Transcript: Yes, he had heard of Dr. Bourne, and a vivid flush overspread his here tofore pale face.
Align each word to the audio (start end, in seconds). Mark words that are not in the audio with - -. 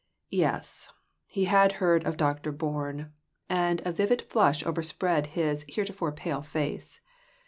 Yes, 0.31 0.89
he 1.27 1.43
had 1.45 1.73
heard 1.73 2.07
of 2.07 2.17
Dr. 2.17 2.51
Bourne, 2.51 3.13
and 3.47 3.83
a 3.85 3.91
vivid 3.91 4.23
flush 4.23 4.65
overspread 4.65 5.27
his 5.37 5.61
here 5.65 5.85
tofore 5.85 6.11
pale 6.11 6.41
face. 6.41 6.99